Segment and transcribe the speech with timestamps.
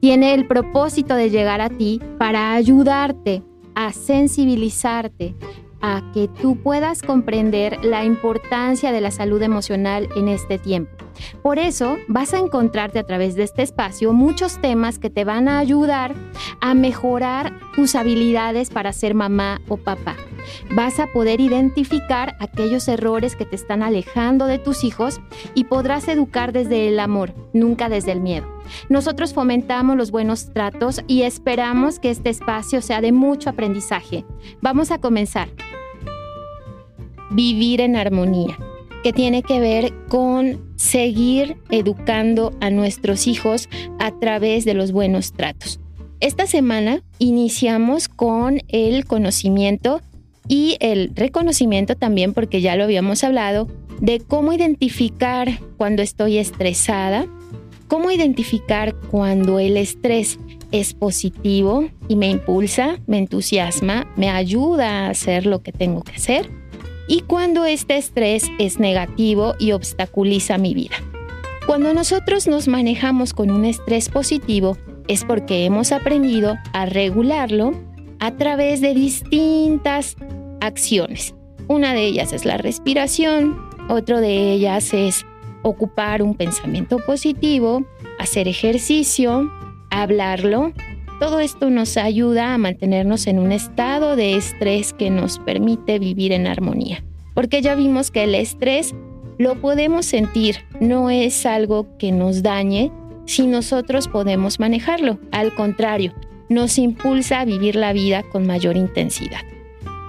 [0.00, 3.42] tiene el propósito de llegar a ti para ayudarte
[3.74, 5.34] a sensibilizarte
[5.80, 10.90] a que tú puedas comprender la importancia de la salud emocional en este tiempo.
[11.42, 15.48] Por eso vas a encontrarte a través de este espacio muchos temas que te van
[15.48, 16.14] a ayudar
[16.60, 20.16] a mejorar tus habilidades para ser mamá o papá.
[20.74, 25.20] Vas a poder identificar aquellos errores que te están alejando de tus hijos
[25.54, 28.55] y podrás educar desde el amor, nunca desde el miedo.
[28.88, 34.24] Nosotros fomentamos los buenos tratos y esperamos que este espacio sea de mucho aprendizaje.
[34.60, 35.48] Vamos a comenzar.
[37.30, 38.56] Vivir en armonía
[39.06, 43.68] que tiene que ver con seguir educando a nuestros hijos
[44.00, 45.78] a través de los buenos tratos.
[46.18, 50.00] Esta semana iniciamos con el conocimiento
[50.48, 53.68] y el reconocimiento también, porque ya lo habíamos hablado,
[54.00, 57.26] de cómo identificar cuando estoy estresada,
[57.88, 60.38] cómo identificar cuando el estrés
[60.72, 66.12] es positivo y me impulsa, me entusiasma, me ayuda a hacer lo que tengo que
[66.12, 66.50] hacer
[67.08, 70.96] y cuando este estrés es negativo y obstaculiza mi vida.
[71.66, 74.76] Cuando nosotros nos manejamos con un estrés positivo
[75.08, 77.72] es porque hemos aprendido a regularlo
[78.18, 80.16] a través de distintas
[80.60, 81.34] acciones.
[81.68, 85.26] Una de ellas es la respiración, otra de ellas es
[85.66, 87.84] ocupar un pensamiento positivo,
[88.18, 89.50] hacer ejercicio,
[89.90, 90.72] hablarlo,
[91.18, 96.32] todo esto nos ayuda a mantenernos en un estado de estrés que nos permite vivir
[96.32, 97.02] en armonía.
[97.34, 98.94] Porque ya vimos que el estrés
[99.38, 102.92] lo podemos sentir, no es algo que nos dañe
[103.24, 105.18] si nosotros podemos manejarlo.
[105.32, 106.14] Al contrario,
[106.48, 109.40] nos impulsa a vivir la vida con mayor intensidad.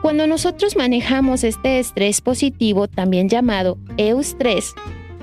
[0.02, 4.76] Cuando nosotros manejamos este estrés positivo, también llamado eustrés,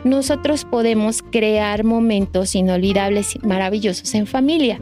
[0.05, 4.81] nosotros podemos crear momentos inolvidables y maravillosos en familia.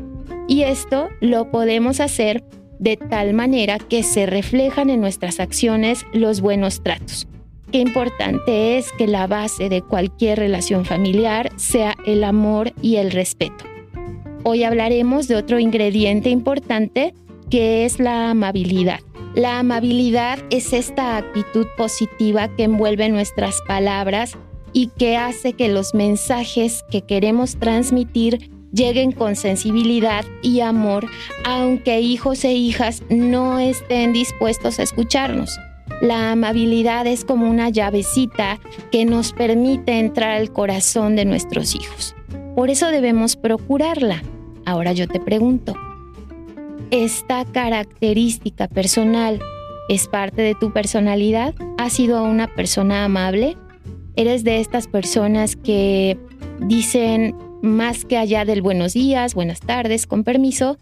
[0.48, 2.44] Y esto lo podemos hacer
[2.78, 7.28] de tal manera que se reflejan en nuestras acciones los buenos tratos.
[7.70, 13.12] Qué importante es que la base de cualquier relación familiar sea el amor y el
[13.12, 13.64] respeto.
[14.42, 17.14] Hoy hablaremos de otro ingrediente importante
[17.48, 19.00] que es la amabilidad.
[19.34, 24.36] La amabilidad es esta actitud positiva que envuelve nuestras palabras
[24.72, 31.06] y que hace que los mensajes que queremos transmitir lleguen con sensibilidad y amor,
[31.44, 35.58] aunque hijos e hijas no estén dispuestos a escucharnos.
[36.00, 38.58] La amabilidad es como una llavecita
[38.90, 42.16] que nos permite entrar al corazón de nuestros hijos.
[42.56, 44.22] Por eso debemos procurarla.
[44.64, 45.74] Ahora yo te pregunto,
[46.90, 49.40] ¿esta característica personal
[49.88, 51.54] es parte de tu personalidad?
[51.78, 53.56] ¿Has sido una persona amable?
[54.14, 56.18] ¿Eres de estas personas que
[56.60, 60.76] dicen más que allá del buenos días, buenas tardes, con permiso,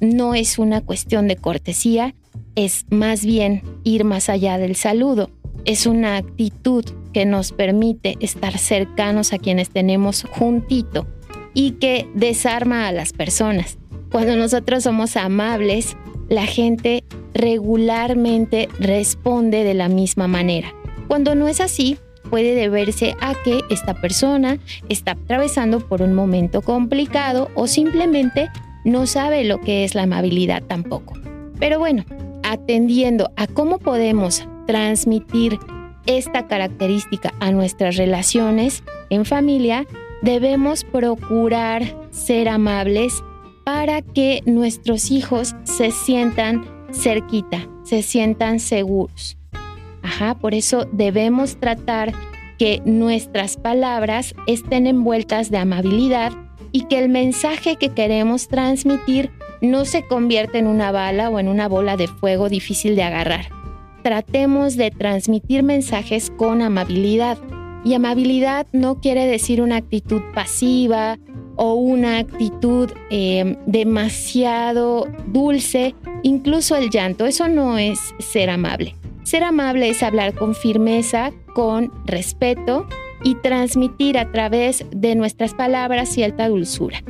[0.00, 2.14] no es una cuestión de cortesía,
[2.56, 5.30] es más bien ir más allá del saludo.
[5.64, 11.06] Es una actitud que nos permite estar cercanos a quienes tenemos juntito
[11.54, 13.78] y que desarma a las personas.
[14.10, 15.96] Cuando nosotros somos amables,
[16.28, 17.02] la gente
[17.32, 20.74] regularmente responde de la misma manera.
[21.06, 21.96] Cuando no es así,
[22.28, 24.58] puede deberse a que esta persona
[24.88, 28.48] está atravesando por un momento complicado o simplemente
[28.84, 31.14] no sabe lo que es la amabilidad tampoco.
[31.58, 32.04] Pero bueno,
[32.42, 35.58] atendiendo a cómo podemos transmitir
[36.06, 39.86] esta característica a nuestras relaciones en familia,
[40.22, 43.22] debemos procurar ser amables
[43.64, 49.37] para que nuestros hijos se sientan cerquita, se sientan seguros.
[50.40, 52.12] Por eso debemos tratar
[52.58, 56.32] que nuestras palabras estén envueltas de amabilidad
[56.72, 59.30] y que el mensaje que queremos transmitir
[59.60, 63.46] no se convierta en una bala o en una bola de fuego difícil de agarrar.
[64.02, 67.38] Tratemos de transmitir mensajes con amabilidad.
[67.84, 71.16] Y amabilidad no quiere decir una actitud pasiva
[71.56, 77.24] o una actitud eh, demasiado dulce, incluso el llanto.
[77.24, 78.97] Eso no es ser amable.
[79.28, 82.86] Ser amable es hablar con firmeza, con respeto
[83.22, 87.02] y transmitir a través de nuestras palabras cierta dulzura.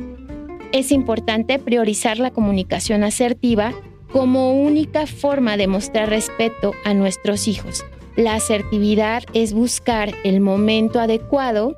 [0.73, 3.71] Es importante priorizar la comunicación asertiva
[4.11, 7.85] como única forma de mostrar respeto a nuestros hijos.
[8.17, 11.77] La asertividad es buscar el momento adecuado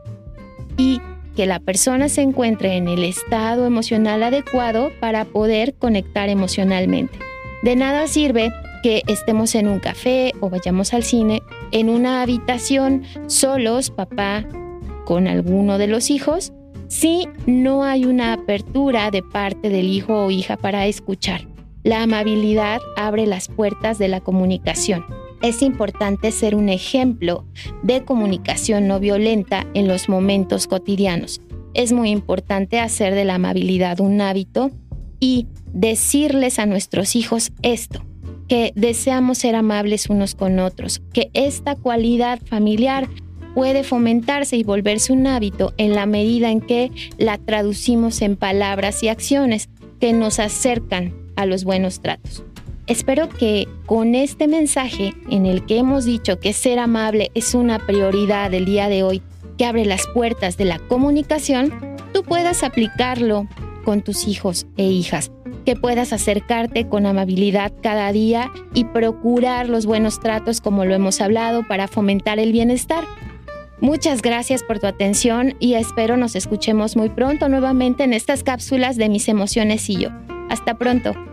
[0.75, 1.01] y
[1.35, 7.19] que la persona se encuentre en el estado emocional adecuado para poder conectar emocionalmente.
[7.61, 8.51] De nada sirve
[8.81, 11.41] que estemos en un café o vayamos al cine,
[11.71, 14.45] en una habitación solos, papá
[15.05, 16.53] con alguno de los hijos,
[16.87, 21.47] si no hay una apertura de parte del hijo o hija para escuchar.
[21.83, 25.05] La amabilidad abre las puertas de la comunicación.
[25.41, 27.45] Es importante ser un ejemplo
[27.81, 31.41] de comunicación no violenta en los momentos cotidianos.
[31.73, 34.69] Es muy importante hacer de la amabilidad un hábito
[35.19, 38.03] y decirles a nuestros hijos esto,
[38.51, 43.07] que deseamos ser amables unos con otros, que esta cualidad familiar
[43.55, 49.03] puede fomentarse y volverse un hábito en la medida en que la traducimos en palabras
[49.03, 49.69] y acciones
[50.01, 52.43] que nos acercan a los buenos tratos.
[52.87, 57.79] Espero que con este mensaje en el que hemos dicho que ser amable es una
[57.79, 59.21] prioridad del día de hoy,
[59.57, 61.71] que abre las puertas de la comunicación,
[62.13, 63.47] tú puedas aplicarlo
[63.85, 69.85] con tus hijos e hijas, que puedas acercarte con amabilidad cada día y procurar los
[69.85, 73.03] buenos tratos como lo hemos hablado para fomentar el bienestar.
[73.79, 78.95] Muchas gracias por tu atención y espero nos escuchemos muy pronto nuevamente en estas cápsulas
[78.95, 80.09] de mis emociones y yo.
[80.49, 81.30] Hasta pronto.